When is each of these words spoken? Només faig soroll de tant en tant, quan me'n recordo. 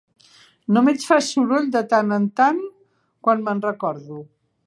Només 0.77 1.03
faig 1.09 1.25
soroll 1.25 1.67
de 1.75 1.83
tant 1.91 2.17
en 2.17 2.25
tant, 2.41 2.65
quan 3.27 3.47
me'n 3.49 3.65
recordo. 3.69 4.27